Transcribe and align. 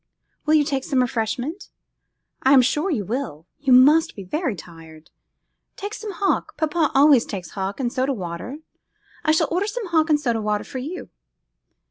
'Will 0.47 0.55
you 0.55 0.63
take 0.63 0.83
some 0.83 0.99
refreshment? 1.01 1.69
I 2.41 2.53
am 2.53 2.63
sure 2.63 2.89
you 2.89 3.05
will; 3.05 3.45
you 3.59 3.71
must 3.71 4.15
be 4.15 4.23
very 4.23 4.55
tired. 4.55 5.11
Take 5.75 5.93
some 5.93 6.13
hock; 6.13 6.57
papa 6.57 6.89
always 6.95 7.23
takes 7.23 7.51
hock 7.51 7.79
and 7.79 7.93
soda 7.93 8.13
water. 8.13 8.57
I 9.23 9.31
shall 9.31 9.47
order 9.51 9.67
some 9.67 9.89
hock 9.89 10.09
and 10.09 10.19
soda 10.19 10.41
water 10.41 10.63
for 10.63 10.79
you. 10.79 11.09